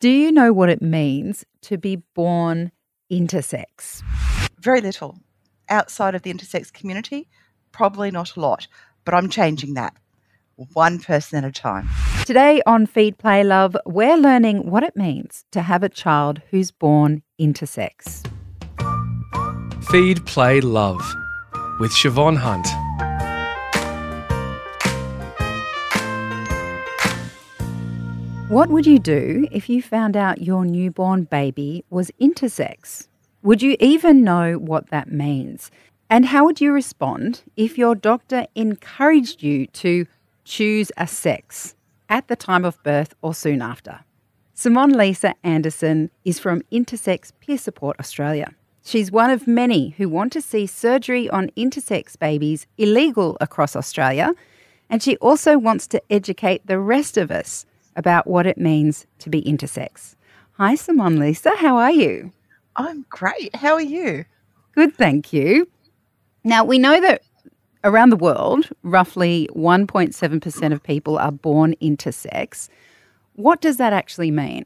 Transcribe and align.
Do 0.00 0.08
you 0.08 0.32
know 0.32 0.50
what 0.50 0.70
it 0.70 0.80
means 0.80 1.44
to 1.60 1.76
be 1.76 1.96
born 2.14 2.72
intersex? 3.12 4.02
Very 4.58 4.80
little. 4.80 5.18
Outside 5.68 6.14
of 6.14 6.22
the 6.22 6.32
intersex 6.32 6.72
community, 6.72 7.28
probably 7.70 8.10
not 8.10 8.34
a 8.34 8.40
lot, 8.40 8.66
but 9.04 9.12
I'm 9.12 9.28
changing 9.28 9.74
that 9.74 9.94
one 10.72 11.00
person 11.00 11.44
at 11.44 11.50
a 11.50 11.52
time. 11.52 11.86
Today 12.24 12.62
on 12.64 12.86
Feed 12.86 13.18
Play 13.18 13.44
Love, 13.44 13.76
we're 13.84 14.16
learning 14.16 14.70
what 14.70 14.84
it 14.84 14.96
means 14.96 15.44
to 15.52 15.60
have 15.60 15.82
a 15.82 15.90
child 15.90 16.40
who's 16.50 16.70
born 16.70 17.22
intersex. 17.38 18.26
Feed 19.90 20.24
Play 20.24 20.62
Love 20.62 21.02
with 21.78 21.90
Siobhan 21.90 22.38
Hunt. 22.38 22.66
What 28.50 28.68
would 28.70 28.84
you 28.84 28.98
do 28.98 29.46
if 29.52 29.68
you 29.68 29.80
found 29.80 30.16
out 30.16 30.42
your 30.42 30.64
newborn 30.64 31.22
baby 31.22 31.84
was 31.88 32.10
intersex? 32.20 33.06
Would 33.44 33.62
you 33.62 33.76
even 33.78 34.24
know 34.24 34.54
what 34.54 34.90
that 34.90 35.12
means? 35.12 35.70
And 36.10 36.26
how 36.26 36.46
would 36.46 36.60
you 36.60 36.72
respond 36.72 37.44
if 37.56 37.78
your 37.78 37.94
doctor 37.94 38.46
encouraged 38.56 39.44
you 39.44 39.68
to 39.68 40.04
choose 40.42 40.90
a 40.96 41.06
sex 41.06 41.76
at 42.08 42.26
the 42.26 42.34
time 42.34 42.64
of 42.64 42.82
birth 42.82 43.14
or 43.22 43.34
soon 43.34 43.62
after? 43.62 44.00
Simone 44.52 44.94
Lisa 44.94 45.36
Anderson 45.44 46.10
is 46.24 46.40
from 46.40 46.62
Intersex 46.72 47.30
Peer 47.38 47.56
Support 47.56 48.00
Australia. 48.00 48.52
She's 48.82 49.12
one 49.12 49.30
of 49.30 49.46
many 49.46 49.90
who 49.90 50.08
want 50.08 50.32
to 50.32 50.42
see 50.42 50.66
surgery 50.66 51.30
on 51.30 51.52
intersex 51.56 52.18
babies 52.18 52.66
illegal 52.76 53.36
across 53.40 53.76
Australia, 53.76 54.34
and 54.88 55.04
she 55.04 55.16
also 55.18 55.56
wants 55.56 55.86
to 55.86 56.02
educate 56.10 56.66
the 56.66 56.80
rest 56.80 57.16
of 57.16 57.30
us 57.30 57.64
about 57.96 58.26
what 58.26 58.46
it 58.46 58.58
means 58.58 59.06
to 59.18 59.30
be 59.30 59.42
intersex. 59.42 60.16
Hi, 60.52 60.74
Simone 60.74 61.18
Lisa. 61.18 61.52
How 61.56 61.76
are 61.76 61.90
you? 61.90 62.32
I'm 62.76 63.04
great. 63.08 63.54
How 63.56 63.74
are 63.74 63.80
you? 63.80 64.24
Good, 64.74 64.94
thank 64.94 65.32
you. 65.32 65.68
Now, 66.44 66.64
we 66.64 66.78
know 66.78 67.00
that 67.00 67.22
around 67.84 68.10
the 68.10 68.16
world, 68.16 68.68
roughly 68.82 69.48
1.7% 69.54 70.72
of 70.72 70.82
people 70.82 71.18
are 71.18 71.32
born 71.32 71.74
intersex. 71.82 72.68
What 73.34 73.60
does 73.60 73.78
that 73.78 73.92
actually 73.92 74.30
mean? 74.30 74.64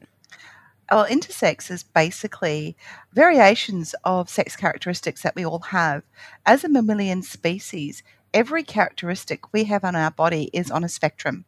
Well, 0.91 1.05
intersex 1.07 1.71
is 1.71 1.83
basically 1.83 2.77
variations 3.13 3.95
of 4.03 4.29
sex 4.29 4.55
characteristics 4.55 5.23
that 5.23 5.35
we 5.35 5.45
all 5.45 5.59
have. 5.59 6.03
As 6.45 6.63
a 6.63 6.69
mammalian 6.69 7.23
species, 7.23 8.03
every 8.33 8.63
characteristic 8.63 9.51
we 9.51 9.63
have 9.63 9.83
on 9.83 9.95
our 9.95 10.11
body 10.11 10.49
is 10.53 10.69
on 10.69 10.83
a 10.83 10.89
spectrum 10.89 11.45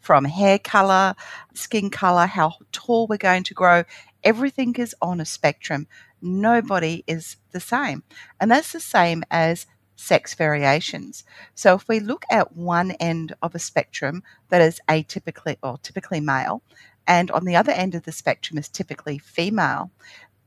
from 0.00 0.24
hair 0.24 0.58
color, 0.58 1.14
skin 1.54 1.90
color, 1.90 2.26
how 2.26 2.54
tall 2.72 3.06
we're 3.06 3.16
going 3.16 3.44
to 3.44 3.54
grow. 3.54 3.84
Everything 4.24 4.74
is 4.76 4.94
on 5.00 5.20
a 5.20 5.24
spectrum. 5.24 5.86
Nobody 6.22 7.04
is 7.06 7.36
the 7.52 7.60
same. 7.60 8.02
And 8.40 8.50
that's 8.50 8.72
the 8.72 8.80
same 8.80 9.22
as 9.30 9.66
sex 9.96 10.34
variations. 10.34 11.24
So 11.54 11.74
if 11.74 11.86
we 11.86 12.00
look 12.00 12.24
at 12.30 12.56
one 12.56 12.92
end 12.92 13.34
of 13.42 13.54
a 13.54 13.58
spectrum 13.58 14.22
that 14.48 14.62
is 14.62 14.80
atypically 14.88 15.56
or 15.62 15.78
typically 15.78 16.20
male, 16.20 16.62
and 17.06 17.30
on 17.30 17.44
the 17.44 17.56
other 17.56 17.72
end 17.72 17.94
of 17.94 18.04
the 18.04 18.12
spectrum 18.12 18.58
is 18.58 18.68
typically 18.68 19.18
female, 19.18 19.90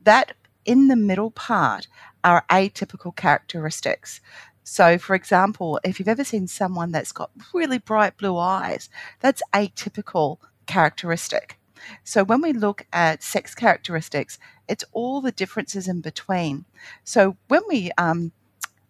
that 0.02 0.34
in 0.66 0.88
the 0.88 0.96
middle 0.96 1.32
part 1.32 1.88
are 2.24 2.46
atypical 2.50 3.16
characteristics. 3.16 4.22
So, 4.64 4.98
for 4.98 5.16
example, 5.16 5.80
if 5.84 6.00
you've 6.00 6.08
ever 6.08 6.24
seen 6.24 6.48
someone 6.48 6.92
that's 6.92 7.12
got 7.12 7.32
really 7.54 7.78
bright 7.78 8.18
blue 8.18 8.38
eyes, 8.38 8.90
that's 9.20 9.42
atypical 9.54 10.38
characteristic. 10.66 11.60
So, 12.04 12.24
when 12.24 12.42
we 12.42 12.54
look 12.54 12.86
at 12.94 13.24
sex 13.24 13.54
characteristics, 13.54 14.40
it's 14.68 14.86
all 14.94 15.22
the 15.22 15.32
differences 15.32 15.88
in 15.88 16.02
between. 16.02 16.66
So, 17.04 17.36
when 17.50 17.62
we, 17.68 17.92
um, 17.98 18.32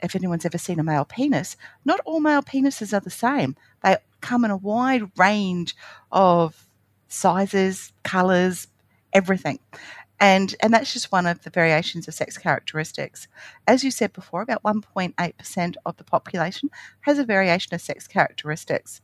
if 0.02 0.16
anyone's 0.16 0.46
ever 0.46 0.58
seen 0.58 0.80
a 0.80 0.84
male 0.84 1.06
penis, 1.06 1.58
not 1.86 2.00
all 2.06 2.20
male 2.20 2.44
penises 2.44 2.94
are 2.94 3.00
the 3.00 3.10
same. 3.10 3.56
They 3.84 3.98
come 4.22 4.46
in 4.46 4.52
a 4.52 4.58
wide 4.58 5.12
range 5.18 5.76
of 6.12 6.68
sizes, 7.08 7.94
colors, 8.04 8.68
everything. 9.12 9.60
And, 10.24 10.56
and 10.62 10.74
that's 10.74 10.94
just 10.94 11.12
one 11.12 11.26
of 11.26 11.44
the 11.44 11.50
variations 11.50 12.08
of 12.08 12.14
sex 12.14 12.38
characteristics. 12.38 13.28
As 13.68 13.84
you 13.84 13.92
said 13.92 14.14
before, 14.14 14.42
about 14.42 14.64
1.8% 14.64 15.76
of 15.86 15.98
the 15.98 16.06
population 16.06 16.70
has 17.02 17.20
a 17.20 17.26
variation 17.26 17.76
of 17.76 17.82
sex 17.82 18.08
characteristics. 18.08 19.02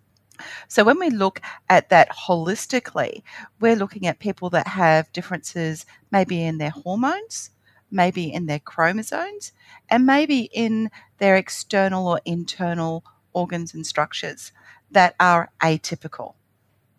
So 0.70 0.86
when 0.86 0.98
we 0.98 1.10
look 1.10 1.42
at 1.70 1.90
that 1.90 2.10
holistically, 2.12 3.24
we're 3.60 3.76
looking 3.76 4.08
at 4.08 4.20
people 4.20 4.50
that 4.52 4.68
have 4.68 5.12
differences 5.12 5.86
maybe 6.10 6.42
in 6.42 6.58
their 6.58 6.70
hormones, 6.70 7.50
maybe 7.92 8.32
in 8.32 8.46
their 8.46 8.60
chromosomes, 8.60 9.52
and 9.90 10.06
maybe 10.06 10.50
in 10.54 10.90
their 11.18 11.36
external 11.36 12.08
or 12.08 12.22
internal 12.24 13.04
organs 13.34 13.74
and 13.74 13.86
structures 13.86 14.54
that 14.90 15.16
are 15.20 15.52
atypical. 15.62 16.36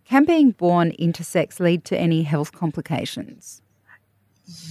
Can 0.05 0.27
being 0.27 0.51
born 0.51 0.93
intersex 1.01 1.59
lead 1.59 1.87
to 1.87 1.99
any 1.99 2.25
health 2.25 2.53
complications? 2.53 3.63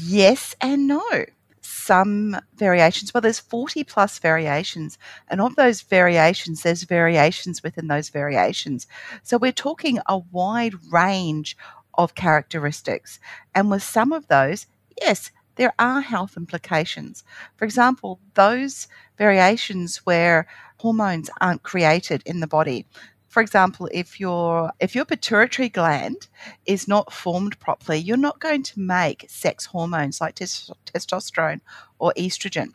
Yes 0.02 0.56
and 0.60 0.88
no. 0.88 1.26
Some 1.62 2.38
variations, 2.56 3.14
well, 3.14 3.22
there's 3.22 3.40
40 3.40 3.84
plus 3.84 4.20
variations, 4.20 4.98
and 5.30 5.40
of 5.42 5.56
those 5.56 5.82
variations, 5.82 6.64
there's 6.64 6.84
variations 6.84 7.64
within 7.64 7.88
those 7.88 8.10
variations. 8.10 8.88
So 9.24 9.38
we're 9.38 9.52
talking 9.52 10.00
a 10.08 10.18
wide 10.18 10.74
range 10.92 11.58
of 11.96 12.16
characteristics. 12.16 13.20
And 13.56 13.70
with 13.70 13.84
some 13.84 14.12
of 14.12 14.28
those, 14.28 14.68
yes, 15.02 15.32
there 15.56 15.74
are 15.80 16.02
health 16.02 16.38
implications. 16.38 17.24
For 17.56 17.66
example, 17.66 18.20
those 18.34 18.88
variations 19.18 19.98
where 19.98 20.48
hormones 20.78 21.30
aren't 21.42 21.64
created 21.64 22.24
in 22.26 22.40
the 22.40 22.48
body, 22.48 22.86
for 23.30 23.42
example, 23.42 23.88
if 23.92 24.20
your 24.20 24.72
if 24.80 24.96
your 24.96 25.06
pituitary 25.06 25.70
gland 25.70 26.28
is 26.66 26.88
not 26.88 27.14
formed 27.14 27.60
properly, 27.60 28.00
you're 28.00 28.18
not 28.18 28.40
going 28.40 28.64
to 28.64 28.80
make 28.80 29.26
sex 29.30 29.68
hormones 29.68 30.20
like 30.20 30.36
tes- 30.36 30.72
testosterone 30.86 31.62
or 32.00 32.12
estrogen. 32.18 32.70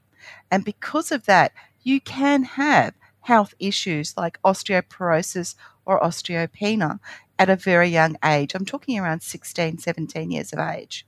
And 0.50 0.64
because 0.64 1.10
of 1.10 1.26
that, 1.26 1.52
you 1.82 2.00
can 2.00 2.44
have 2.44 2.94
health 3.20 3.54
issues 3.58 4.16
like 4.16 4.40
osteoporosis 4.42 5.56
or 5.86 6.00
osteopenia 6.00 7.00
at 7.38 7.50
a 7.50 7.56
very 7.56 7.88
young 7.88 8.16
age. 8.24 8.54
I'm 8.54 8.64
talking 8.64 8.98
around 8.98 9.22
16, 9.22 9.78
17 9.78 10.30
years 10.30 10.52
of 10.52 10.60
age. 10.60 11.04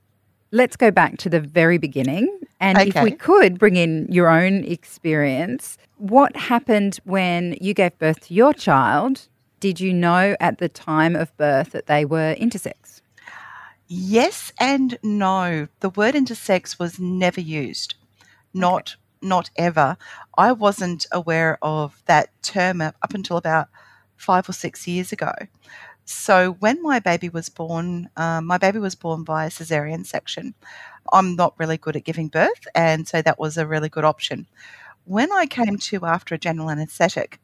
Let's 0.50 0.76
go 0.76 0.90
back 0.90 1.18
to 1.18 1.28
the 1.28 1.40
very 1.40 1.78
beginning. 1.78 2.40
And 2.58 2.78
okay. 2.78 2.88
if 2.88 3.02
we 3.02 3.12
could 3.12 3.58
bring 3.58 3.76
in 3.76 4.06
your 4.10 4.28
own 4.28 4.64
experience, 4.64 5.78
what 5.98 6.34
happened 6.36 6.98
when 7.04 7.56
you 7.60 7.74
gave 7.74 7.96
birth 7.98 8.20
to 8.26 8.34
your 8.34 8.52
child 8.52 9.28
did 9.60 9.80
you 9.80 9.92
know 9.92 10.36
at 10.40 10.58
the 10.58 10.68
time 10.68 11.16
of 11.16 11.36
birth 11.36 11.70
that 11.72 11.86
they 11.86 12.04
were 12.04 12.34
intersex? 12.34 13.00
Yes 13.88 14.52
and 14.58 14.98
no. 15.02 15.68
The 15.80 15.90
word 15.90 16.14
intersex 16.14 16.78
was 16.78 16.98
never 16.98 17.40
used. 17.40 17.94
Not 18.52 18.96
okay. 18.96 19.28
not 19.28 19.50
ever. 19.56 19.96
I 20.36 20.52
wasn't 20.52 21.06
aware 21.12 21.58
of 21.62 22.02
that 22.06 22.30
term 22.42 22.80
up 22.80 23.14
until 23.14 23.36
about 23.36 23.68
five 24.16 24.48
or 24.48 24.52
six 24.52 24.86
years 24.88 25.12
ago. 25.12 25.32
So 26.04 26.52
when 26.60 26.82
my 26.82 27.00
baby 27.00 27.28
was 27.28 27.48
born, 27.48 28.08
um, 28.16 28.46
my 28.46 28.58
baby 28.58 28.78
was 28.78 28.94
born 28.94 29.24
by 29.24 29.46
a 29.46 29.50
cesarean 29.50 30.06
section. 30.06 30.54
I'm 31.12 31.34
not 31.34 31.54
really 31.58 31.76
good 31.76 31.96
at 31.96 32.04
giving 32.04 32.28
birth, 32.28 32.66
and 32.74 33.06
so 33.06 33.22
that 33.22 33.38
was 33.38 33.56
a 33.56 33.66
really 33.66 33.88
good 33.88 34.04
option. 34.04 34.46
When 35.04 35.30
I 35.32 35.46
came 35.46 35.78
to 35.78 36.06
after 36.06 36.34
a 36.34 36.38
general 36.38 36.70
anaesthetic, 36.70 37.40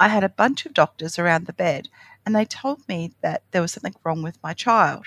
I 0.00 0.08
had 0.08 0.24
a 0.24 0.28
bunch 0.28 0.66
of 0.66 0.74
doctors 0.74 1.18
around 1.18 1.46
the 1.46 1.52
bed, 1.52 1.88
and 2.24 2.34
they 2.34 2.44
told 2.44 2.86
me 2.88 3.12
that 3.22 3.42
there 3.50 3.62
was 3.62 3.72
something 3.72 3.94
wrong 4.04 4.22
with 4.22 4.42
my 4.42 4.54
child. 4.54 5.06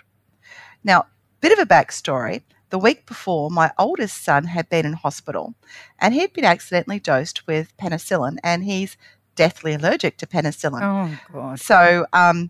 Now, 0.84 1.06
bit 1.40 1.52
of 1.52 1.60
a 1.60 1.66
backstory. 1.66 2.44
The 2.70 2.80
week 2.80 3.06
before, 3.06 3.52
my 3.52 3.72
oldest 3.78 4.24
son 4.24 4.46
had 4.46 4.70
been 4.70 4.86
in 4.86 4.94
hospital 4.94 5.56
and 6.00 6.14
he'd 6.14 6.32
been 6.32 6.46
accidentally 6.46 7.00
dosed 7.00 7.46
with 7.46 7.76
penicillin, 7.78 8.38
and 8.44 8.64
he's 8.64 8.96
deathly 9.36 9.74
allergic 9.74 10.18
to 10.18 10.28
penicillin. 10.28 10.82
Oh, 10.82 11.34
God. 11.34 11.60
So, 11.60 12.06
um, 12.14 12.50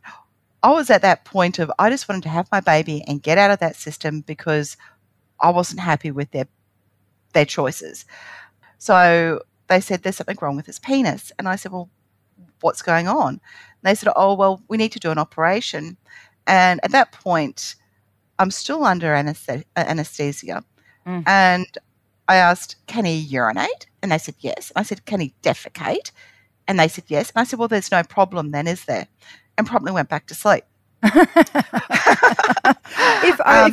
I 0.64 0.72
was 0.72 0.90
at 0.92 1.02
that 1.02 1.26
point 1.26 1.58
of 1.58 1.72
I 1.80 1.90
just 1.90 2.08
wanted 2.08 2.24
to 2.24 2.30
have 2.30 2.52
my 2.52 2.60
baby 2.60 3.04
and 3.08 3.22
get 3.22 3.38
out 3.38 3.50
of 3.52 3.60
that 3.60 3.76
system 3.76 4.22
because 4.22 4.78
I 5.40 5.50
wasn't 5.50 5.80
happy 5.80 6.12
with 6.12 6.32
their 6.32 6.48
their 7.34 7.46
choices. 7.46 8.06
So 8.78 9.42
they 9.68 9.80
said 9.80 10.04
there's 10.04 10.18
something 10.18 10.38
wrong 10.42 10.56
with 10.56 10.68
his 10.68 10.80
penis, 10.80 11.32
and 11.40 11.48
I 11.48 11.56
said, 11.56 11.72
well, 11.72 11.90
what's 12.62 12.82
going 12.82 13.08
on? 13.08 13.30
And 13.30 13.40
they 13.84 13.96
said, 13.96 14.12
oh, 14.16 14.36
well, 14.36 14.62
we 14.68 14.78
need 14.78 14.92
to 14.94 15.00
do 15.00 15.12
an 15.12 15.18
operation. 15.18 15.98
And 16.48 16.80
at 16.84 16.92
that 16.92 17.12
point, 17.12 17.76
I'm 18.40 18.52
still 18.52 18.84
under 18.84 19.14
anesthesia. 19.14 20.64
Mm. 21.06 21.24
And 21.28 21.78
I 22.28 22.36
asked, 22.36 22.76
can 22.88 23.06
he 23.06 23.16
urinate? 23.16 23.88
And 24.02 24.12
they 24.12 24.18
said, 24.18 24.36
yes. 24.40 24.72
And 24.72 24.82
I 24.82 24.84
said, 24.84 25.06
can 25.06 25.20
he 25.20 25.34
defecate? 25.44 26.12
And 26.68 26.80
they 26.80 26.88
said, 26.88 27.06
yes. 27.08 27.32
And 27.32 27.42
I 27.42 27.44
said, 27.44 27.60
well, 27.60 27.68
there's 27.68 27.92
no 27.92 28.04
problem 28.04 28.52
then, 28.52 28.68
is 28.68 28.86
there? 28.86 29.08
And 29.58 29.68
promptly 29.68 29.92
went 29.92 30.10
back 30.10 30.28
to 30.28 30.36
sleep. 30.36 30.64
if 31.04 31.40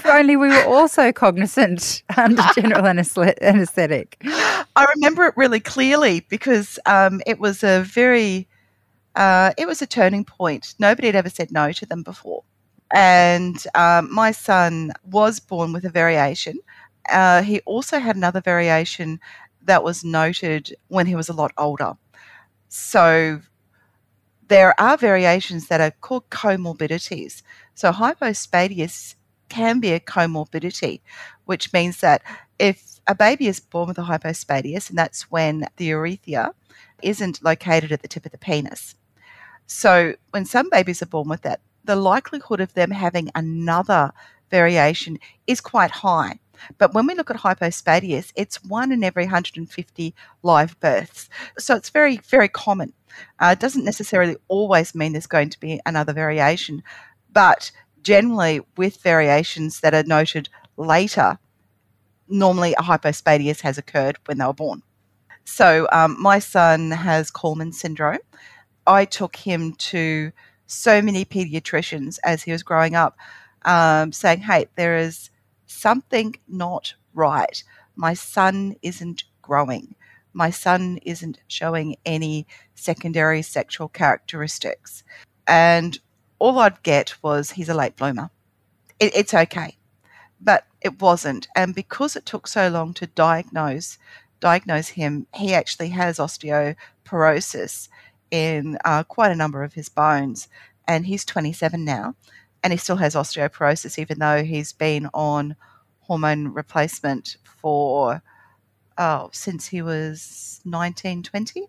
only 0.06 0.36
we 0.36 0.48
were 0.48 0.64
also 0.64 1.12
cognizant 1.12 2.02
under 2.16 2.42
general 2.54 2.86
anaesthetic. 2.86 4.16
I 4.24 4.86
remember 4.96 5.26
it 5.26 5.34
really 5.36 5.60
clearly 5.60 6.20
because 6.28 6.78
um, 6.86 7.20
it 7.26 7.38
was 7.38 7.62
a 7.62 7.82
very, 7.82 8.48
uh, 9.18 9.52
it 9.58 9.66
was 9.66 9.82
a 9.82 9.86
turning 9.86 10.24
point. 10.24 10.76
Nobody 10.78 11.08
had 11.08 11.16
ever 11.16 11.28
said 11.28 11.50
no 11.50 11.72
to 11.72 11.84
them 11.84 12.04
before. 12.04 12.44
And 12.94 13.56
um, 13.74 14.14
my 14.14 14.30
son 14.30 14.92
was 15.04 15.40
born 15.40 15.72
with 15.72 15.84
a 15.84 15.90
variation. 15.90 16.60
Uh, 17.10 17.42
he 17.42 17.58
also 17.66 17.98
had 17.98 18.14
another 18.14 18.40
variation 18.40 19.18
that 19.64 19.82
was 19.82 20.04
noted 20.04 20.72
when 20.86 21.06
he 21.06 21.16
was 21.16 21.28
a 21.28 21.32
lot 21.32 21.52
older. 21.58 21.94
So 22.68 23.40
there 24.46 24.80
are 24.80 24.96
variations 24.96 25.66
that 25.66 25.80
are 25.80 25.90
called 25.90 26.30
comorbidities. 26.30 27.42
So 27.74 27.90
hypospadias 27.90 29.16
can 29.48 29.80
be 29.80 29.90
a 29.94 30.00
comorbidity, 30.00 31.00
which 31.44 31.72
means 31.72 32.00
that 32.02 32.22
if 32.60 33.00
a 33.08 33.16
baby 33.16 33.48
is 33.48 33.58
born 33.58 33.88
with 33.88 33.98
a 33.98 34.02
hypospadias, 34.02 34.90
and 34.90 34.96
that's 34.96 35.28
when 35.28 35.66
the 35.76 35.86
urethra 35.86 36.54
isn't 37.02 37.42
located 37.42 37.90
at 37.90 38.02
the 38.02 38.08
tip 38.08 38.24
of 38.24 38.30
the 38.30 38.38
penis. 38.38 38.94
So 39.68 40.14
when 40.30 40.46
some 40.46 40.68
babies 40.70 41.02
are 41.02 41.06
born 41.06 41.28
with 41.28 41.42
that, 41.42 41.60
the 41.84 41.94
likelihood 41.94 42.60
of 42.60 42.74
them 42.74 42.90
having 42.90 43.30
another 43.34 44.12
variation 44.50 45.18
is 45.46 45.60
quite 45.60 45.90
high. 45.90 46.40
But 46.78 46.94
when 46.94 47.06
we 47.06 47.14
look 47.14 47.30
at 47.30 47.36
hypospadias, 47.36 48.32
it's 48.34 48.64
one 48.64 48.90
in 48.90 49.04
every 49.04 49.24
150 49.24 50.14
live 50.42 50.80
births. 50.80 51.28
So 51.58 51.76
it's 51.76 51.90
very, 51.90 52.16
very 52.16 52.48
common. 52.48 52.94
Uh, 53.38 53.50
it 53.52 53.60
doesn't 53.60 53.84
necessarily 53.84 54.36
always 54.48 54.94
mean 54.94 55.12
there's 55.12 55.26
going 55.26 55.50
to 55.50 55.60
be 55.60 55.80
another 55.86 56.12
variation, 56.12 56.82
but 57.32 57.70
generally 58.02 58.60
with 58.76 59.02
variations 59.02 59.80
that 59.80 59.94
are 59.94 60.02
noted 60.02 60.48
later, 60.76 61.38
normally 62.26 62.72
a 62.74 62.82
hypospadias 62.82 63.60
has 63.60 63.78
occurred 63.78 64.18
when 64.24 64.38
they 64.38 64.46
were 64.46 64.52
born. 64.52 64.82
So 65.44 65.88
um, 65.92 66.20
my 66.20 66.38
son 66.38 66.90
has 66.90 67.30
Kallmann 67.30 67.72
syndrome. 67.72 68.18
I 68.88 69.04
took 69.04 69.36
him 69.36 69.74
to 69.74 70.32
so 70.66 71.00
many 71.02 71.24
pediatricians 71.24 72.18
as 72.24 72.42
he 72.42 72.52
was 72.52 72.62
growing 72.64 72.96
up, 72.96 73.16
um, 73.64 74.12
saying, 74.12 74.40
"Hey, 74.40 74.66
there 74.76 74.96
is 74.96 75.30
something 75.66 76.34
not 76.48 76.94
right. 77.14 77.62
My 77.94 78.14
son 78.14 78.74
isn't 78.82 79.24
growing. 79.42 79.94
My 80.32 80.50
son 80.50 80.98
isn't 81.04 81.38
showing 81.48 81.96
any 82.06 82.46
secondary 82.74 83.42
sexual 83.42 83.88
characteristics. 83.88 85.04
And 85.46 85.98
all 86.38 86.58
I'd 86.58 86.82
get 86.82 87.14
was 87.22 87.52
he's 87.52 87.68
a 87.68 87.74
late 87.74 87.96
bloomer. 87.96 88.30
It, 89.00 89.14
it's 89.16 89.34
okay. 89.34 89.76
But 90.40 90.66
it 90.80 91.00
wasn't. 91.00 91.48
And 91.56 91.74
because 91.74 92.16
it 92.16 92.26
took 92.26 92.46
so 92.46 92.68
long 92.68 92.94
to 92.94 93.06
diagnose 93.06 93.98
diagnose 94.40 94.88
him, 94.88 95.26
he 95.34 95.52
actually 95.52 95.88
has 95.88 96.18
osteoporosis 96.18 97.88
in 98.30 98.78
uh, 98.84 99.04
quite 99.04 99.30
a 99.30 99.36
number 99.36 99.62
of 99.62 99.74
his 99.74 99.88
bones. 99.88 100.48
And 100.86 101.06
he's 101.06 101.24
27 101.24 101.84
now 101.84 102.14
and 102.62 102.72
he 102.72 102.76
still 102.76 102.96
has 102.96 103.14
osteoporosis, 103.14 103.98
even 103.98 104.18
though 104.18 104.42
he's 104.42 104.72
been 104.72 105.08
on 105.14 105.56
hormone 106.00 106.48
replacement 106.48 107.36
for 107.44 108.22
oh 108.96 109.28
since 109.32 109.66
he 109.66 109.82
was 109.82 110.60
19, 110.64 111.22
20. 111.22 111.66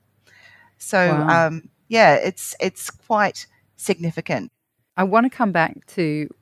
So 0.77 0.97
wow. 0.97 1.47
um, 1.47 1.69
yeah, 1.87 2.15
it's 2.15 2.55
it's 2.59 2.89
quite 2.89 3.45
significant. 3.75 4.51
I 4.97 5.03
want 5.03 5.25
to 5.25 5.29
come 5.29 5.51
back 5.51 5.85
to 5.87 6.33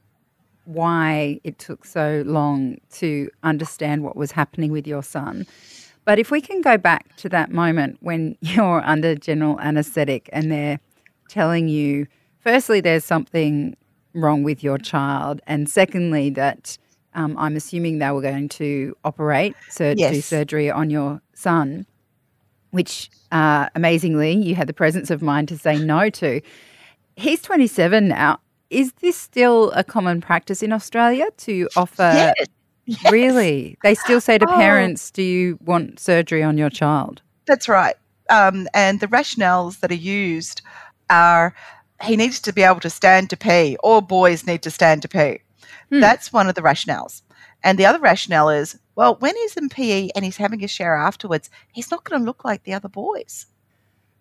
why 0.65 1.39
it 1.43 1.59
took 1.59 1.85
so 1.85 2.23
long 2.25 2.77
to 2.91 3.29
understand 3.43 4.03
what 4.03 4.15
was 4.15 4.31
happening 4.31 4.71
with 4.71 4.85
your 4.85 5.03
son. 5.03 5.45
But 6.07 6.19
if 6.19 6.31
we 6.31 6.39
can 6.39 6.62
go 6.62 6.77
back 6.77 7.18
to 7.18 7.27
that 7.30 7.51
moment 7.51 7.98
when 8.00 8.38
you're 8.42 8.81
under 8.81 9.13
general 9.13 9.59
anesthetic 9.59 10.30
and 10.31 10.50
they're 10.50 10.80
telling 11.27 11.68
you, 11.68 12.07
firstly, 12.39 12.80
there's 12.80 13.04
something 13.04 13.75
wrong 14.13 14.42
with 14.44 14.63
your 14.63 14.77
child, 14.77 15.42
and 15.45 15.69
secondly, 15.69 16.30
that 16.30 16.77
um, 17.13 17.38
I'm 17.38 17.57
assuming 17.57 18.00
they 18.00 18.09
were 18.12 18.21
going 18.21 18.48
to 18.50 18.95
operate, 19.04 19.54
so 19.69 19.94
yes. 19.98 20.13
do 20.13 20.21
surgery 20.21 20.71
on 20.71 20.89
your 20.89 21.21
son, 21.33 21.86
which 22.71 23.12
uh, 23.33 23.68
amazingly 23.75 24.31
you 24.31 24.56
had 24.56 24.68
the 24.68 24.74
presence 24.74 25.12
of 25.12 25.21
mind 25.21 25.50
to 25.50 25.57
say 25.57 25.77
no 25.77 26.10
to. 26.10 26.39
He's 27.18 27.42
27 27.42 28.07
now. 28.07 28.39
Is 28.69 28.94
this 29.01 29.18
still 29.18 29.71
a 29.71 29.83
common 29.83 30.21
practice 30.21 30.63
in 30.63 30.71
Australia 30.71 31.25
to 31.39 31.68
offer? 31.75 32.12
Yes. 32.13 32.48
Yes. 33.04 33.12
Really? 33.12 33.78
They 33.84 33.95
still 33.95 34.22
say 34.22 34.38
to 34.38 34.45
oh. 34.50 34.56
parents, 34.56 35.12
Do 35.12 35.22
you 35.22 35.60
want 35.66 36.00
surgery 36.00 36.42
on 36.42 36.57
your 36.57 36.69
child? 36.69 37.22
That's 37.45 37.68
right. 37.68 37.95
Um, 38.30 38.68
and 38.74 39.01
the 39.01 39.07
rationales 39.07 39.81
that 39.81 39.92
are 39.92 39.95
used 39.95 40.62
are 41.10 41.54
he 42.01 42.16
needs 42.16 42.39
to 42.42 42.54
be 42.54 42.63
able 42.63 42.80
to 42.80 42.89
stand 42.89 43.30
to 43.31 43.38
pee. 43.38 43.75
All 43.84 44.00
boys 44.00 44.48
need 44.48 44.62
to 44.63 44.72
stand 44.72 45.01
to 45.01 45.10
pee. 45.10 45.42
Hmm. 45.89 46.00
That's 46.00 46.31
one 46.31 46.48
of 46.48 46.56
the 46.56 46.62
rationales. 46.62 47.24
And 47.63 47.78
the 47.78 47.86
other 47.86 48.00
rationale 48.00 48.50
is, 48.50 48.80
well, 48.95 49.16
when 49.19 49.36
he's 49.36 49.57
in 49.57 49.68
PE 49.68 50.10
and 50.16 50.24
he's 50.24 50.38
having 50.38 50.63
a 50.63 50.68
shower 50.68 50.98
afterwards, 50.98 51.50
he's 51.74 51.92
not 51.92 52.04
going 52.04 52.22
to 52.22 52.25
look 52.25 52.45
like 52.45 52.63
the 52.63 52.74
other 52.74 52.89
boys. 52.89 53.48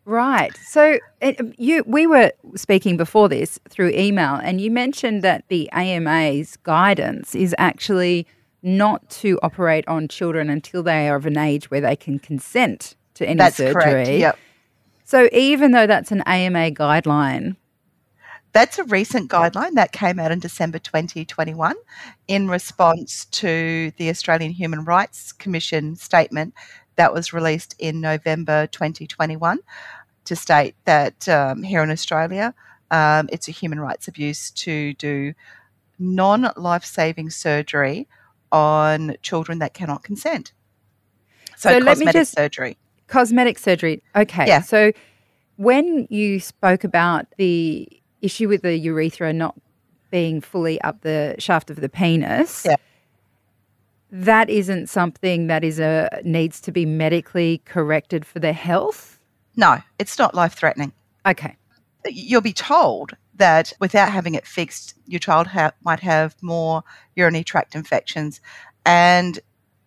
Right. 0.04 0.56
So 0.64 0.98
it, 1.20 1.40
you, 1.58 1.82
we 1.86 2.06
were 2.06 2.32
speaking 2.54 2.96
before 2.96 3.28
this 3.28 3.58
through 3.68 3.90
email, 3.90 4.34
and 4.36 4.60
you 4.60 4.70
mentioned 4.70 5.22
that 5.22 5.44
the 5.48 5.70
AMA's 5.72 6.56
guidance 6.58 7.34
is 7.34 7.54
actually 7.58 8.26
not 8.66 9.08
to 9.08 9.38
operate 9.42 9.86
on 9.86 10.08
children 10.08 10.50
until 10.50 10.82
they 10.82 11.08
are 11.08 11.16
of 11.16 11.24
an 11.24 11.38
age 11.38 11.70
where 11.70 11.80
they 11.80 11.94
can 11.94 12.18
consent 12.18 12.96
to 13.14 13.24
any 13.24 13.38
that's 13.38 13.56
surgery. 13.56 13.72
That's 13.72 13.84
correct. 13.84 14.10
Yep. 14.10 14.38
So 15.04 15.28
even 15.32 15.70
though 15.70 15.86
that's 15.86 16.10
an 16.10 16.22
AMA 16.22 16.72
guideline, 16.72 17.56
that's 18.52 18.78
a 18.78 18.84
recent 18.84 19.30
guideline 19.30 19.74
that 19.74 19.92
came 19.92 20.18
out 20.18 20.32
in 20.32 20.40
December 20.40 20.80
2021 20.80 21.76
in 22.26 22.48
response 22.48 23.26
to 23.26 23.92
the 23.98 24.10
Australian 24.10 24.50
Human 24.50 24.84
Rights 24.84 25.30
Commission 25.30 25.94
statement 25.94 26.52
that 26.96 27.14
was 27.14 27.32
released 27.32 27.76
in 27.78 28.00
November 28.00 28.66
2021 28.66 29.60
to 30.24 30.34
state 30.34 30.74
that 30.86 31.28
um, 31.28 31.62
here 31.62 31.84
in 31.84 31.90
Australia, 31.90 32.52
um, 32.90 33.28
it's 33.30 33.46
a 33.46 33.52
human 33.52 33.78
rights 33.78 34.08
abuse 34.08 34.50
to 34.52 34.94
do 34.94 35.34
non 36.00 36.50
life 36.56 36.84
saving 36.84 37.30
surgery 37.30 38.08
on 38.52 39.16
children 39.22 39.58
that 39.58 39.74
cannot 39.74 40.02
consent. 40.02 40.52
So, 41.56 41.70
so 41.70 41.84
cosmetic 41.84 42.12
just, 42.12 42.32
surgery. 42.32 42.76
Cosmetic 43.06 43.58
surgery. 43.58 44.02
Okay. 44.14 44.46
Yeah. 44.46 44.60
So 44.60 44.92
when 45.56 46.06
you 46.10 46.40
spoke 46.40 46.84
about 46.84 47.26
the 47.38 47.88
issue 48.20 48.48
with 48.48 48.62
the 48.62 48.76
urethra 48.76 49.32
not 49.32 49.54
being 50.10 50.40
fully 50.40 50.80
up 50.82 51.02
the 51.02 51.34
shaft 51.38 51.70
of 51.70 51.80
the 51.80 51.88
penis. 51.88 52.64
Yeah. 52.64 52.76
That 54.10 54.48
isn't 54.48 54.88
something 54.88 55.48
that 55.48 55.64
is 55.64 55.78
a 55.80 56.08
needs 56.24 56.60
to 56.62 56.72
be 56.72 56.86
medically 56.86 57.60
corrected 57.64 58.24
for 58.24 58.38
their 58.38 58.52
health. 58.52 59.20
No, 59.56 59.78
it's 59.98 60.18
not 60.18 60.34
life 60.34 60.54
threatening. 60.54 60.92
Okay. 61.26 61.56
You'll 62.06 62.40
be 62.40 62.52
told 62.52 63.16
that 63.36 63.72
without 63.80 64.12
having 64.12 64.34
it 64.34 64.46
fixed, 64.46 64.94
your 65.06 65.18
child 65.18 65.48
ha- 65.48 65.72
might 65.82 66.00
have 66.00 66.36
more 66.42 66.82
urinary 67.14 67.44
tract 67.44 67.74
infections. 67.74 68.40
And 68.84 69.38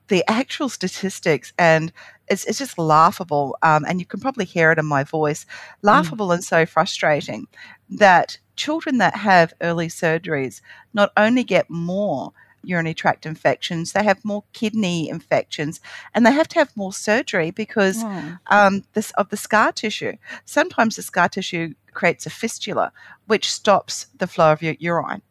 the 0.07 0.23
actual 0.27 0.69
statistics, 0.69 1.53
and 1.57 1.91
it's, 2.27 2.45
it's 2.45 2.59
just 2.59 2.77
laughable, 2.77 3.57
um, 3.61 3.85
and 3.87 3.99
you 3.99 4.05
can 4.05 4.19
probably 4.19 4.45
hear 4.45 4.71
it 4.71 4.79
in 4.79 4.85
my 4.85 5.03
voice 5.03 5.45
laughable 5.81 6.29
mm. 6.29 6.35
and 6.35 6.43
so 6.43 6.65
frustrating 6.65 7.47
that 7.89 8.37
children 8.55 8.97
that 8.97 9.15
have 9.15 9.53
early 9.61 9.87
surgeries 9.87 10.61
not 10.93 11.11
only 11.15 11.43
get 11.43 11.69
more 11.69 12.33
urinary 12.63 12.93
tract 12.93 13.25
infections, 13.25 13.93
they 13.93 14.03
have 14.03 14.23
more 14.25 14.43
kidney 14.53 15.09
infections, 15.09 15.79
and 16.13 16.25
they 16.25 16.31
have 16.31 16.47
to 16.49 16.59
have 16.59 16.75
more 16.75 16.91
surgery 16.91 17.51
because 17.51 17.97
oh. 18.03 18.37
um, 18.47 18.83
this, 18.93 19.11
of 19.11 19.29
the 19.29 19.37
scar 19.37 19.71
tissue. 19.71 20.13
Sometimes 20.45 20.95
the 20.95 21.01
scar 21.01 21.29
tissue 21.29 21.73
creates 21.93 22.25
a 22.25 22.29
fistula, 22.29 22.91
which 23.27 23.51
stops 23.51 24.07
the 24.17 24.27
flow 24.27 24.51
of 24.51 24.61
your 24.61 24.75
urine. 24.79 25.21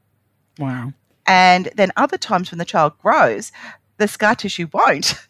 Wow. 0.59 0.93
And 1.27 1.71
then 1.77 1.93
other 1.97 2.19
times 2.19 2.51
when 2.51 2.59
the 2.59 2.65
child 2.65 2.99
grows, 2.99 3.53
the 3.99 4.09
scar 4.09 4.35
tissue 4.35 4.69
won't. 4.73 5.15